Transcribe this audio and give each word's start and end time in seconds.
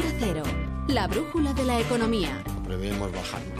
Onda 0.00 0.16
Cero, 0.18 0.42
la 0.86 1.06
brújula 1.06 1.52
de 1.52 1.62
la 1.64 1.78
economía. 1.78 2.42
Prevemos 2.66 3.12
bajando. 3.12 3.52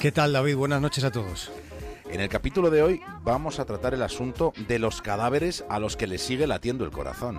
¿Qué 0.00 0.10
tal 0.10 0.32
David? 0.32 0.56
Buenas 0.56 0.80
noches 0.80 1.04
a 1.04 1.12
todos. 1.12 1.52
En 2.10 2.20
el 2.20 2.28
capítulo 2.28 2.70
de 2.70 2.82
hoy 2.82 3.02
vamos 3.22 3.60
a 3.60 3.64
tratar 3.64 3.94
el 3.94 4.02
asunto 4.02 4.52
de 4.66 4.80
los 4.80 5.00
cadáveres 5.00 5.64
a 5.68 5.78
los 5.78 5.96
que 5.96 6.08
le 6.08 6.18
sigue 6.18 6.48
latiendo 6.48 6.84
el 6.84 6.90
corazón. 6.90 7.38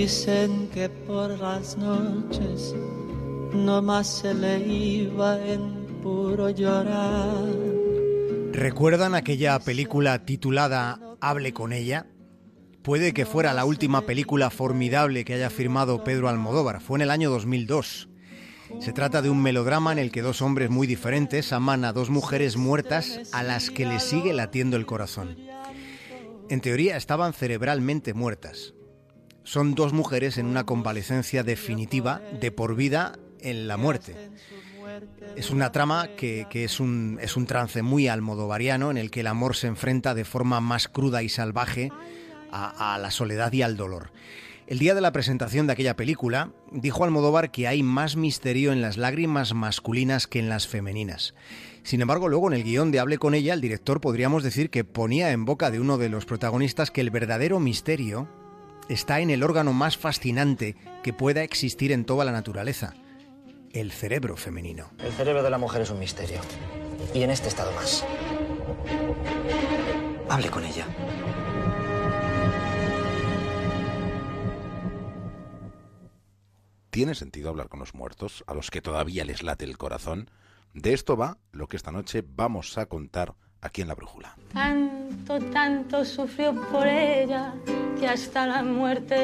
Dicen 0.00 0.68
que 0.72 0.88
por 0.88 1.36
las 1.40 1.76
noches 1.76 2.72
no 3.52 3.82
más 3.82 4.06
se 4.06 4.32
le 4.32 4.60
iba 4.60 5.44
en 5.44 5.86
puro 6.00 6.50
llorar. 6.50 7.44
¿Recuerdan 8.52 9.16
aquella 9.16 9.58
película 9.58 10.24
titulada 10.24 11.00
Hable 11.20 11.52
con 11.52 11.72
ella? 11.72 12.06
Puede 12.82 13.12
que 13.12 13.26
fuera 13.26 13.52
la 13.54 13.64
última 13.64 14.02
película 14.02 14.50
formidable 14.50 15.24
que 15.24 15.34
haya 15.34 15.50
firmado 15.50 16.04
Pedro 16.04 16.28
Almodóvar. 16.28 16.80
Fue 16.80 16.98
en 16.98 17.02
el 17.02 17.10
año 17.10 17.28
2002. 17.30 18.08
Se 18.78 18.92
trata 18.92 19.20
de 19.20 19.30
un 19.30 19.42
melodrama 19.42 19.90
en 19.90 19.98
el 19.98 20.12
que 20.12 20.22
dos 20.22 20.42
hombres 20.42 20.70
muy 20.70 20.86
diferentes 20.86 21.52
aman 21.52 21.84
a 21.84 21.92
dos 21.92 22.08
mujeres 22.08 22.56
muertas 22.56 23.18
a 23.32 23.42
las 23.42 23.72
que 23.72 23.84
les 23.84 24.04
sigue 24.04 24.32
latiendo 24.32 24.76
el 24.76 24.86
corazón. 24.86 25.36
En 26.48 26.60
teoría 26.60 26.96
estaban 26.96 27.32
cerebralmente 27.32 28.14
muertas. 28.14 28.74
Son 29.48 29.74
dos 29.74 29.94
mujeres 29.94 30.36
en 30.36 30.44
una 30.44 30.66
convalecencia 30.66 31.42
definitiva 31.42 32.20
de 32.38 32.52
por 32.52 32.76
vida 32.76 33.18
en 33.40 33.66
la 33.66 33.78
muerte. 33.78 34.14
Es 35.36 35.48
una 35.48 35.72
trama 35.72 36.08
que, 36.18 36.46
es, 36.52 36.80
un, 36.80 37.18
es 37.22 37.34
un 37.34 37.46
trance 37.46 37.80
muy 37.80 38.08
almodovariano 38.08 38.90
en 38.90 38.98
el 38.98 39.10
que 39.10 39.20
el 39.20 39.26
amor 39.26 39.56
se 39.56 39.68
enfrenta 39.68 40.12
de 40.12 40.26
forma 40.26 40.60
más 40.60 40.86
cruda 40.86 41.22
y 41.22 41.30
salvaje 41.30 41.90
a, 42.52 42.98
la 43.00 43.10
soledad 43.10 43.50
y 43.54 43.62
al 43.62 43.78
dolor. 43.78 44.12
El 44.66 44.78
día 44.78 44.94
de 44.94 45.00
la 45.00 45.12
presentación 45.12 45.66
de 45.66 45.72
aquella 45.72 45.96
película, 45.96 46.52
dijo 46.70 47.04
Almodóvar 47.04 47.50
que 47.50 47.66
hay 47.68 47.82
más 47.82 48.16
misterio 48.16 48.72
en 48.72 48.82
las 48.82 48.98
lágrimas 48.98 49.54
masculinas 49.54 50.26
que 50.26 50.40
en 50.40 50.50
las 50.50 50.68
femeninas. 50.68 51.34
Sin 51.84 52.02
embargo, 52.02 52.28
luego 52.28 52.48
en 52.48 52.52
el 52.52 52.64
guion 52.64 52.90
de 52.90 53.00
Hable 53.00 53.16
con 53.16 53.32
ella, 53.32 53.54
el 53.54 53.62
director 53.62 54.02
podríamos 54.02 54.42
decir 54.42 54.68
que 54.68 54.84
ponía 54.84 55.30
en 55.30 55.46
boca 55.46 55.70
de 55.70 55.80
uno 55.80 55.96
de 55.96 56.10
los 56.10 56.26
protagonistas 56.26 56.90
que 56.90 57.00
el 57.00 57.08
verdadero 57.08 57.60
misterio 57.60 58.28
está 58.88 59.20
en 59.20 59.30
el 59.30 59.42
órgano 59.42 59.72
más 59.72 59.96
fascinante 59.96 60.76
que 61.02 61.12
pueda 61.12 61.42
existir 61.42 61.92
en 61.92 62.04
toda 62.04 62.24
la 62.24 62.32
naturaleza, 62.32 62.94
el 63.72 63.92
cerebro 63.92 64.36
femenino. 64.36 64.90
El 64.98 65.12
cerebro 65.12 65.42
de 65.42 65.50
la 65.50 65.58
mujer 65.58 65.82
es 65.82 65.90
un 65.90 65.98
misterio. 65.98 66.40
Y 67.14 67.22
en 67.22 67.30
este 67.30 67.48
estado 67.48 67.72
más. 67.72 68.04
Hable 70.28 70.50
con 70.50 70.64
ella. 70.64 70.86
¿Tiene 76.90 77.14
sentido 77.14 77.50
hablar 77.50 77.68
con 77.68 77.80
los 77.80 77.94
muertos, 77.94 78.42
a 78.46 78.54
los 78.54 78.70
que 78.70 78.82
todavía 78.82 79.24
les 79.24 79.42
late 79.42 79.64
el 79.64 79.78
corazón? 79.78 80.30
De 80.74 80.94
esto 80.94 81.16
va 81.16 81.38
lo 81.52 81.68
que 81.68 81.76
esta 81.76 81.92
noche 81.92 82.24
vamos 82.26 82.76
a 82.76 82.86
contar 82.86 83.34
aquí 83.60 83.82
en 83.82 83.88
la 83.88 83.94
brújula. 83.94 84.36
Tanto, 84.52 85.40
tanto 85.40 86.04
sufrió 86.04 86.54
por 86.70 86.86
ella 86.86 87.54
que 87.98 88.06
hasta 88.08 88.46
la 88.46 88.62
muerte 88.62 89.16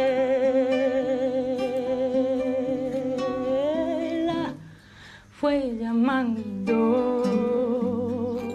la 4.26 4.54
fue 5.30 5.76
llamando. 5.80 7.22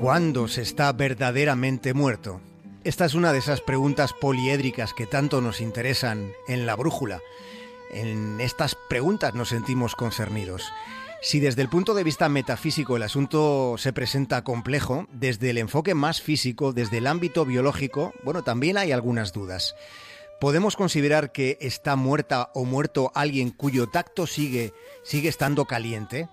¿Cuándo 0.02 0.48
se 0.48 0.62
está 0.62 0.92
verdaderamente 0.94 1.94
muerto? 1.94 2.42
Esta 2.86 3.06
es 3.06 3.14
una 3.14 3.34
de 3.34 3.40
esas 3.40 3.60
preguntas 3.60 4.14
poliédricas 4.14 4.94
que 4.94 5.06
tanto 5.06 5.42
nos 5.42 5.60
interesan 5.60 6.32
en 6.48 6.66
la 6.66 6.76
brújula. 6.76 7.20
En 7.92 8.40
estas 8.40 8.78
preguntas 8.88 9.34
nos 9.34 9.50
sentimos 9.50 9.96
concernidos. 9.96 10.72
Si 11.22 11.42
desde 11.42 11.62
el 11.62 11.68
punto 11.68 11.94
de 11.94 12.06
vista 12.06 12.30
metafísico 12.30 12.96
el 12.96 13.04
asunto 13.04 13.76
se 13.78 13.92
presenta 13.92 14.44
complejo, 14.46 15.06
desde 15.12 15.50
el 15.50 15.58
enfoque 15.58 15.94
más 15.94 16.22
físico, 16.22 16.72
desde 16.72 17.00
el 17.00 17.08
ámbito 17.08 17.46
biológico, 17.46 18.14
bueno, 18.24 18.42
también 18.42 18.78
hay 18.78 18.94
algunas 18.94 19.34
dudas. 19.34 19.76
¿Podemos 20.40 20.78
considerar 20.78 21.34
que 21.34 21.58
está 21.60 21.98
muerta 21.98 22.52
o 22.54 22.64
muerto 22.64 23.12
alguien 23.16 23.50
cuyo 23.50 23.88
tacto 23.88 24.28
sigue, 24.28 24.72
sigue 25.04 25.28
estando 25.28 25.66
caliente? 25.66 26.30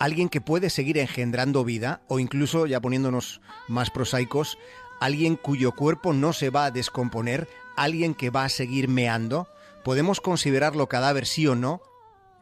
¿Alguien 0.00 0.28
que 0.28 0.40
puede 0.40 0.68
seguir 0.68 0.98
engendrando 0.98 1.64
vida? 1.64 2.02
O 2.08 2.18
incluso, 2.18 2.66
ya 2.66 2.80
poniéndonos 2.80 3.40
más 3.68 3.90
prosaicos, 3.90 4.58
alguien 4.98 5.36
cuyo 5.36 5.70
cuerpo 5.70 6.12
no 6.12 6.32
se 6.32 6.50
va 6.50 6.64
a 6.64 6.70
descomponer, 6.72 7.46
alguien 7.76 8.14
que 8.14 8.30
va 8.30 8.44
a 8.44 8.48
seguir 8.48 8.88
meando. 8.88 9.46
¿Podemos 9.84 10.20
considerarlo 10.20 10.88
cadáver 10.88 11.24
sí 11.24 11.46
o 11.46 11.54
no? 11.54 11.80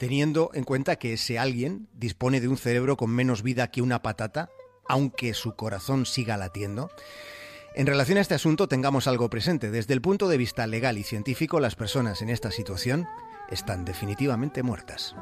Teniendo 0.02 0.50
en 0.52 0.64
cuenta 0.64 0.96
que 0.96 1.12
ese 1.12 1.38
alguien 1.38 1.86
dispone 1.94 2.40
de 2.40 2.48
un 2.48 2.58
cerebro 2.58 2.96
con 2.96 3.08
menos 3.08 3.44
vida 3.44 3.70
que 3.70 3.82
una 3.82 4.02
patata, 4.02 4.50
aunque 4.88 5.32
su 5.32 5.54
corazón 5.54 6.06
siga 6.06 6.36
latiendo? 6.36 6.90
En 7.76 7.86
relación 7.86 8.18
a 8.18 8.20
este 8.20 8.34
asunto 8.34 8.66
tengamos 8.66 9.06
algo 9.06 9.30
presente. 9.30 9.70
Desde 9.70 9.94
el 9.94 10.02
punto 10.02 10.26
de 10.26 10.38
vista 10.38 10.66
legal 10.66 10.98
y 10.98 11.04
científico, 11.04 11.60
las 11.60 11.76
personas 11.76 12.20
en 12.20 12.30
esta 12.30 12.50
situación 12.50 13.06
están 13.48 13.84
definitivamente 13.84 14.64
muertas. 14.64 15.14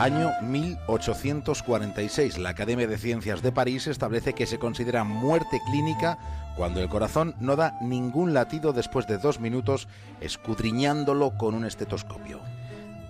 Año 0.00 0.32
1846. 0.40 2.38
La 2.38 2.48
Academia 2.48 2.86
de 2.86 2.96
Ciencias 2.96 3.42
de 3.42 3.52
París 3.52 3.86
establece 3.86 4.32
que 4.32 4.46
se 4.46 4.58
considera 4.58 5.04
muerte 5.04 5.60
clínica 5.66 6.16
cuando 6.56 6.80
el 6.80 6.88
corazón 6.88 7.34
no 7.38 7.54
da 7.54 7.76
ningún 7.82 8.32
latido 8.32 8.72
después 8.72 9.06
de 9.06 9.18
dos 9.18 9.40
minutos 9.40 9.88
escudriñándolo 10.22 11.36
con 11.36 11.54
un 11.54 11.66
estetoscopio. 11.66 12.40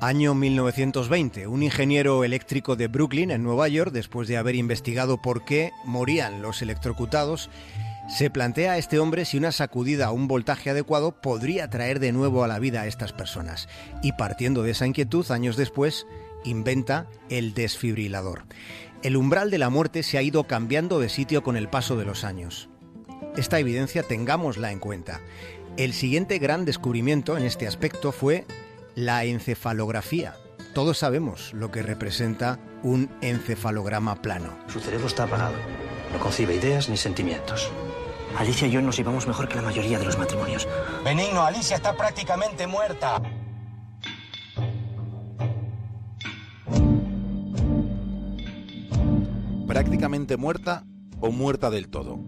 Año 0.01 0.35
1920. 0.35 1.47
Un 1.47 1.63
ingeniero 1.63 2.25
eléctrico 2.25 2.75
de 2.75 2.89
Brooklyn, 2.89 3.31
en 3.31 3.45
Nueva 3.45 3.69
York, 3.69 3.93
después 3.93 4.27
de 4.27 4.37
haber 4.37 4.57
investigado 4.57 5.23
por 5.23 5.45
qué 5.45 5.71
morían 5.85 6.43
los 6.43 6.61
electrocutados, 6.61 7.51
se 8.09 8.31
plantea 8.31 8.73
a 8.73 8.79
este 8.79 8.99
hombre 8.99 9.25
si 9.25 9.39
una 9.39 9.53
sacudida 9.53 10.07
a 10.07 10.13
un 10.13 10.27
voltaje 10.27 10.71
adecuado 10.71 11.13
podría 11.13 11.71
traer 11.71 12.01
de 12.01 12.11
nuevo 12.11 12.43
a 12.43 12.49
la 12.49 12.59
vida 12.59 12.81
a 12.81 12.89
estas 12.89 13.13
personas. 13.13 13.69
Y 14.03 14.13
partiendo 14.13 14.65
de 14.65 14.73
esa 14.73 14.89
inquietud, 14.89 15.31
años 15.31 15.57
después, 15.57 16.07
inventa 16.45 17.09
el 17.29 17.55
desfibrilador. 17.55 18.45
El 19.03 19.17
umbral 19.17 19.51
de 19.51 19.59
la 19.59 19.71
muerte 19.71 20.03
se 20.03 20.19
ha 20.19 20.23
ido 20.23 20.45
cambiando 20.45 21.01
de 21.01 21.09
sitio 21.09 21.43
con 21.43 21.57
el 21.57 21.69
paso 21.69 21.97
de 21.97 22.05
los 22.05 22.25
años. 22.25 22.69
Esta 23.37 23.59
evidencia 23.59 24.03
tengámosla 24.03 24.73
en 24.73 24.79
cuenta. 24.79 25.21
El 25.77 25.93
siguiente 25.95 26.39
gran 26.39 26.65
descubrimiento 26.65 27.37
en 27.37 27.45
este 27.45 27.67
aspecto 27.67 28.13
fue 28.13 28.45
la 28.95 29.25
encefalografía. 29.25 30.35
Todos 30.75 30.99
sabemos 30.99 31.53
lo 31.55 31.71
que 31.71 31.83
representa 31.83 32.59
un 32.83 33.11
encefalograma 33.23 34.21
plano. 34.21 34.57
Su 34.69 34.81
cerebro 34.81 35.07
está 35.07 35.25
apagado. 35.25 35.57
No 36.13 36.19
concibe 36.19 36.55
ideas 36.57 36.89
ni 36.89 36.97
sentimientos. 36.97 37.71
Alicia 38.37 38.69
y 38.69 38.71
yo 38.71 38.81
nos 38.81 38.97
llevamos 38.97 39.27
mejor 39.27 39.49
que 39.49 39.57
la 39.57 39.63
mayoría 39.63 39.99
de 39.99 40.05
los 40.05 40.19
matrimonios. 40.19 40.69
Benigno, 41.05 41.43
Alicia 41.43 41.77
está 41.77 41.97
prácticamente 41.97 42.67
muerta. 42.67 43.21
Prácticamente 49.71 50.37
muerta 50.37 50.85
o 51.21 51.31
muerta 51.31 51.71
del 51.71 51.87
todo? 51.87 52.19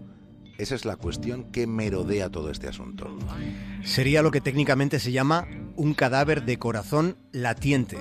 Esa 0.58 0.76
es 0.76 0.84
la 0.84 0.94
cuestión 0.94 1.50
que 1.50 1.66
merodea 1.66 2.30
todo 2.30 2.52
este 2.52 2.68
asunto. 2.68 3.18
Sería 3.82 4.22
lo 4.22 4.30
que 4.30 4.40
técnicamente 4.40 5.00
se 5.00 5.10
llama 5.10 5.48
un 5.74 5.92
cadáver 5.94 6.44
de 6.44 6.60
corazón 6.60 7.16
latiente. 7.32 7.98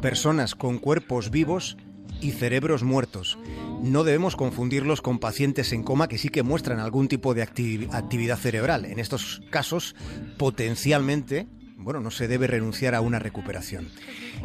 Personas 0.00 0.54
con 0.54 0.78
cuerpos 0.78 1.32
vivos 1.32 1.76
y 2.20 2.30
cerebros 2.30 2.84
muertos. 2.84 3.36
No 3.82 4.04
debemos 4.04 4.36
confundirlos 4.36 5.02
con 5.02 5.18
pacientes 5.18 5.72
en 5.72 5.82
coma 5.82 6.06
que 6.06 6.16
sí 6.16 6.28
que 6.28 6.44
muestran 6.44 6.78
algún 6.78 7.08
tipo 7.08 7.34
de 7.34 7.42
actividad 7.42 8.38
cerebral. 8.38 8.84
En 8.84 9.00
estos 9.00 9.42
casos, 9.50 9.96
potencialmente 10.38 11.48
bueno, 11.84 12.00
no 12.00 12.10
se 12.10 12.28
debe 12.28 12.46
renunciar 12.46 12.94
a 12.94 13.02
una 13.02 13.18
recuperación. 13.18 13.88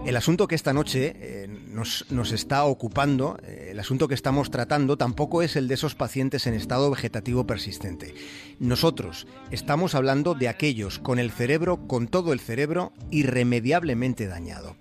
El 0.06 0.18
asunto 0.18 0.48
que 0.48 0.56
esta 0.56 0.74
noche 0.74 1.16
eh, 1.16 1.48
nos, 1.48 2.32
está 2.34 2.66
ocupando, 2.66 3.40
eh, 3.44 3.59
el 3.80 3.86
asunto 3.86 4.10
que 4.10 4.14
estamos 4.14 4.52
tratando, 4.52 4.98
tampoco 4.98 5.42
es 5.42 5.56
el 5.56 5.70
de 5.70 5.76
esos 5.76 5.96
pacientes 5.96 6.48
en 6.48 6.54
estado 6.54 6.90
vegetativo 6.90 7.48
persistente. 7.48 8.14
Nosotros 8.60 9.26
estamos 9.52 9.96
hablando 9.96 10.36
de 10.36 10.50
aquellos 10.50 11.00
con 11.00 11.18
el 11.18 11.32
cerebro, 11.32 11.88
con 11.88 12.10
todo 12.10 12.34
el 12.34 12.42
cerebro, 12.42 12.92
irremediablemente 13.10 14.28
dañado. 14.28 14.76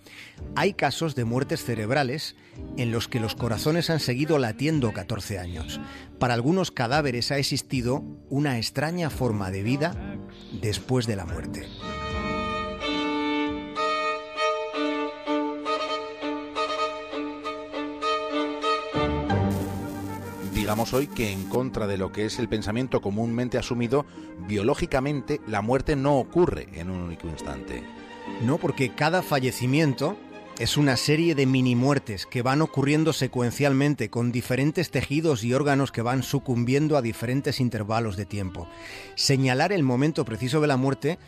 Hay 0.56 0.72
casos 0.72 1.14
de 1.14 1.24
muertes 1.24 1.64
cerebrales 1.64 2.34
en 2.76 2.90
los 2.90 3.06
que 3.06 3.20
los 3.20 3.36
corazones 3.36 3.88
han 3.88 4.00
seguido 4.00 4.36
latiendo 4.40 4.92
14 4.92 5.38
años. 5.38 5.80
Para 6.18 6.34
algunos 6.34 6.72
cadáveres 6.72 7.30
ha 7.30 7.38
existido 7.38 8.02
una 8.30 8.58
extraña 8.58 9.10
forma 9.10 9.52
de 9.52 9.62
vida 9.62 10.18
después 10.60 11.06
de 11.06 11.14
la 11.14 11.24
muerte. 11.24 11.68
Hoy 20.68 21.06
que 21.06 21.32
en 21.32 21.44
contra 21.44 21.86
de 21.86 21.96
lo 21.96 22.12
que 22.12 22.26
es 22.26 22.38
el 22.38 22.46
pensamiento 22.46 23.00
comúnmente 23.00 23.56
asumido, 23.56 24.04
biológicamente 24.46 25.40
la 25.46 25.62
muerte 25.62 25.96
no 25.96 26.18
ocurre 26.18 26.68
en 26.74 26.90
un 26.90 27.00
único 27.00 27.26
instante. 27.26 27.82
No, 28.42 28.58
porque 28.58 28.90
cada 28.90 29.22
fallecimiento 29.22 30.18
es 30.58 30.76
una 30.76 30.98
serie 30.98 31.34
de 31.34 31.46
mini 31.46 31.74
muertes 31.74 32.26
que 32.26 32.42
van 32.42 32.60
ocurriendo 32.60 33.14
secuencialmente 33.14 34.10
con 34.10 34.30
diferentes 34.30 34.90
tejidos 34.90 35.42
y 35.42 35.54
órganos 35.54 35.90
que 35.90 36.02
van 36.02 36.22
sucumbiendo 36.22 36.98
a 36.98 37.02
diferentes 37.02 37.60
intervalos 37.60 38.18
de 38.18 38.26
tiempo. 38.26 38.68
Señalar 39.14 39.72
el 39.72 39.82
momento 39.82 40.26
preciso 40.26 40.60
de 40.60 40.66
la 40.66 40.76
muerte 40.76 41.18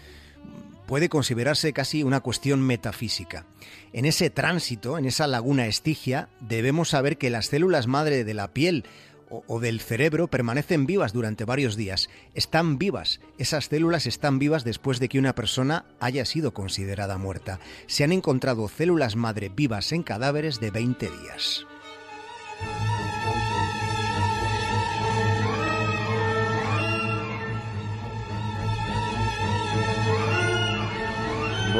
puede 0.87 1.09
considerarse 1.09 1.73
casi 1.73 2.03
una 2.03 2.21
cuestión 2.21 2.61
metafísica. 2.61 3.47
En 3.93 4.05
ese 4.05 4.29
tránsito, 4.29 4.99
en 4.99 5.07
esa 5.07 5.29
laguna 5.29 5.67
estigia, 5.67 6.29
debemos 6.41 6.89
saber 6.89 7.17
que 7.17 7.31
las 7.31 7.47
células 7.47 7.87
madre 7.87 8.25
de 8.25 8.35
la 8.35 8.49
piel 8.49 8.85
o, 9.31 9.61
del 9.61 9.81
cerebro 9.81 10.29
permanecen 10.29 10.87
vivas 10.87 11.13
durante 11.13 11.45
varios 11.45 11.77
días. 11.77 12.11
Están 12.35 12.79
vivas. 12.79 13.21
Esas 13.39 13.67
células 13.67 14.07
están 14.07 14.39
vivas 14.39 14.65
después 14.65 14.99
de 14.99 15.09
que 15.09 15.19
una 15.19 15.35
persona 15.35 15.85
haya 16.01 16.25
sido 16.25 16.53
considerada 16.53 17.17
muerta. 17.19 17.61
Se 17.87 18.05
han 18.05 18.13
encontrado 18.13 18.69
células 18.69 19.17
madre 19.17 19.49
vivas 19.49 19.93
en 19.93 20.03
cadáveres 20.03 20.61
de 20.61 20.71
20 20.71 21.11
días. 21.11 21.67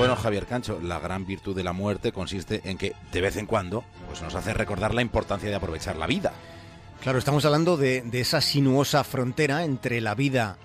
Bueno, 0.01 0.17
Javier 0.17 0.47
Cancho, 0.47 0.81
la 0.81 0.99
gran 0.99 1.27
virtud 1.27 1.55
de 1.55 1.63
la 1.63 1.75
muerte 1.75 2.11
consiste 2.11 2.63
en 2.65 2.79
que 2.79 2.95
de 3.13 3.21
vez 3.21 3.37
en 3.37 3.45
cuando 3.45 3.85
pues 4.07 4.23
nos 4.23 4.35
hace 4.35 4.55
recordar 4.55 4.95
la 4.95 5.03
importancia 5.03 5.51
de 5.51 5.57
aprovechar 5.57 5.97
la 5.97 6.07
vida. 6.07 6.33
Claro, 7.01 7.19
estamos 7.19 7.47
hablando 7.47 7.79
de, 7.79 8.05
esa 8.13 8.43
sinuosa 8.43 9.05
frontera 9.05 9.65
entre 9.65 10.03
la 10.03 10.15
vida 10.15 10.59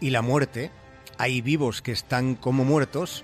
y 0.00 0.10
la 0.10 0.22
muerte. 0.22 0.72
Hay 1.18 1.40
vivos 1.40 1.82
que 1.82 1.92
están 1.92 2.34
como 2.34 2.64
muertos 2.64 3.22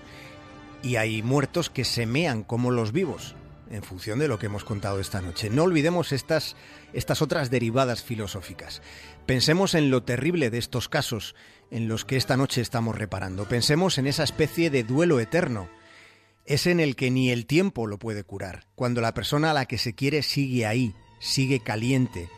y 0.80 0.94
hay 0.94 1.20
muertos 1.24 1.68
que 1.68 1.84
semean 1.84 2.44
como 2.44 2.70
los 2.70 2.92
vivos, 2.92 3.34
en 3.70 3.82
función 3.82 4.20
de 4.20 4.28
lo 4.28 4.38
que 4.38 4.46
hemos 4.46 4.62
contado 4.62 5.00
esta 5.00 5.20
noche. 5.20 5.50
No 5.50 5.64
olvidemos 5.64 6.12
estas, 6.12 6.54
estas 6.92 7.22
otras 7.22 7.50
derivadas 7.50 8.04
filosóficas. 8.04 8.82
Pensemos 9.26 9.74
en 9.74 9.90
lo 9.90 10.04
terrible 10.04 10.48
de 10.50 10.58
estos 10.58 10.88
casos 10.88 11.34
en 11.72 11.88
los 11.88 12.04
que 12.04 12.16
esta 12.16 12.36
noche 12.36 12.60
estamos 12.60 12.96
reparando. 12.96 13.48
Pensemos 13.48 13.98
en 13.98 14.06
esa 14.06 14.22
especie 14.22 14.70
de 14.70 14.84
duelo 14.84 15.18
eterno. 15.18 15.68
Es 16.44 16.68
en 16.68 16.78
el 16.78 16.94
que 16.94 17.10
ni 17.10 17.30
el 17.30 17.46
tiempo 17.46 17.88
lo 17.88 17.98
puede 17.98 18.22
curar, 18.22 18.68
cuando 18.76 19.00
la 19.00 19.12
persona 19.12 19.50
a 19.50 19.54
la 19.54 19.66
que 19.66 19.78
se 19.78 19.96
quiere 19.96 20.22
sigue 20.22 20.66
ahí, 20.66 20.94
sigue 21.18 21.58
caliente, 21.58 22.28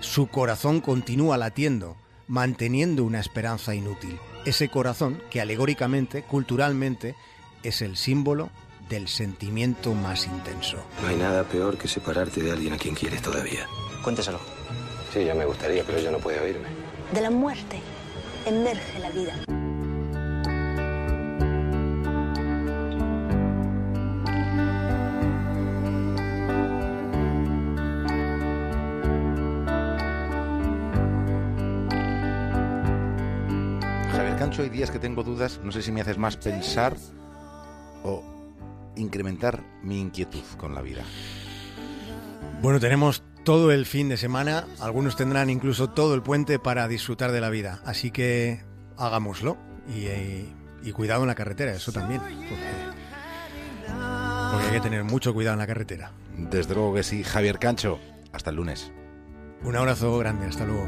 su 0.00 0.28
corazón 0.28 0.80
continúa 0.80 1.36
latiendo, 1.36 1.96
manteniendo 2.26 3.04
una 3.04 3.20
esperanza 3.20 3.74
inútil. 3.74 4.18
Ese 4.44 4.68
corazón 4.68 5.22
que 5.30 5.40
alegóricamente, 5.40 6.22
culturalmente, 6.22 7.14
es 7.62 7.82
el 7.82 7.96
símbolo 7.96 8.50
del 8.88 9.08
sentimiento 9.08 9.94
más 9.94 10.26
intenso. 10.26 10.78
No 11.02 11.08
hay 11.08 11.16
nada 11.16 11.44
peor 11.44 11.78
que 11.78 11.86
separarte 11.86 12.42
de 12.42 12.50
alguien 12.50 12.72
a 12.72 12.78
quien 12.78 12.94
quieres 12.94 13.22
todavía. 13.22 13.66
Cuénteselo. 14.02 14.40
Sí, 15.12 15.24
ya 15.24 15.34
me 15.34 15.44
gustaría, 15.44 15.84
pero 15.84 15.98
ella 15.98 16.10
no 16.10 16.18
puede 16.18 16.40
oírme. 16.40 16.68
De 17.12 17.20
la 17.20 17.30
muerte 17.30 17.80
emerge 18.46 18.98
la 18.98 19.10
vida. 19.10 19.34
Días 34.80 34.90
que 34.90 34.98
tengo 34.98 35.22
dudas, 35.22 35.60
no 35.62 35.72
sé 35.72 35.82
si 35.82 35.92
me 35.92 36.00
haces 36.00 36.16
más 36.16 36.38
pensar 36.38 36.96
o 38.02 38.24
incrementar 38.96 39.62
mi 39.82 40.00
inquietud 40.00 40.42
con 40.56 40.74
la 40.74 40.80
vida. 40.80 41.02
Bueno, 42.62 42.80
tenemos 42.80 43.22
todo 43.44 43.72
el 43.72 43.84
fin 43.84 44.08
de 44.08 44.16
semana, 44.16 44.64
algunos 44.78 45.16
tendrán 45.16 45.50
incluso 45.50 45.90
todo 45.90 46.14
el 46.14 46.22
puente 46.22 46.58
para 46.58 46.88
disfrutar 46.88 47.30
de 47.30 47.42
la 47.42 47.50
vida, 47.50 47.82
así 47.84 48.10
que 48.10 48.64
hagámoslo 48.96 49.58
y, 49.86 50.90
cuidado 50.92 51.24
en 51.24 51.28
la 51.28 51.34
carretera, 51.34 51.72
eso 51.72 51.92
también, 51.92 52.22
porque, 52.22 52.70
porque 54.50 54.66
hay 54.66 54.72
que 54.72 54.80
tener 54.80 55.04
mucho 55.04 55.34
cuidado 55.34 55.56
en 55.56 55.60
la 55.60 55.66
carretera. 55.66 56.12
Desde 56.38 56.74
luego 56.74 56.94
que 56.94 57.02
sí, 57.02 57.22
Javier 57.22 57.58
Cancho, 57.58 57.98
hasta 58.32 58.48
el 58.48 58.56
lunes. 58.56 58.90
Un 59.62 59.76
abrazo 59.76 60.16
grande, 60.16 60.46
hasta 60.46 60.64
luego. 60.64 60.86